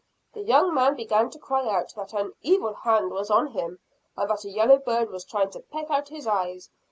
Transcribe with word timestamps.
The 0.33 0.41
young 0.41 0.73
man 0.73 0.95
began 0.95 1.29
to 1.29 1.37
cry 1.37 1.67
out 1.69 1.93
that 1.95 2.11
an 2.13 2.33
'evil 2.41 2.73
hand' 2.73 3.11
was 3.11 3.29
on 3.29 3.49
him, 3.51 3.77
and 4.17 4.27
that 4.31 4.43
a 4.45 4.49
yellow 4.49 4.79
bird 4.79 5.11
was 5.11 5.23
trying 5.23 5.51
to 5.51 5.59
peck 5.59 5.91
out 5.91 6.09
his 6.09 6.25
eyes. 6.25 6.71